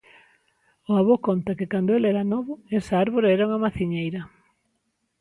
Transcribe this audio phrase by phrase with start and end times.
[0.89, 4.21] O avó conta que cando el era novo, esa árbore era unha maciñeira.